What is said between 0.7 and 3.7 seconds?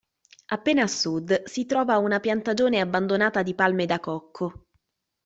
a sud si trova una piantagione abbandonata di